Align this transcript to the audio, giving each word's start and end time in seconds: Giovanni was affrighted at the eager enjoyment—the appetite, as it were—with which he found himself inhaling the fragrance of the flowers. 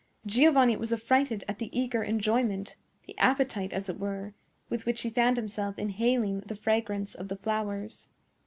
Giovanni 0.25 0.75
was 0.77 0.91
affrighted 0.91 1.43
at 1.47 1.59
the 1.59 1.69
eager 1.79 2.01
enjoyment—the 2.01 3.17
appetite, 3.19 3.71
as 3.71 3.87
it 3.87 3.99
were—with 3.99 4.83
which 4.87 5.01
he 5.01 5.11
found 5.11 5.37
himself 5.37 5.77
inhaling 5.77 6.39
the 6.39 6.55
fragrance 6.55 7.13
of 7.13 7.27
the 7.27 7.37
flowers. 7.37 8.09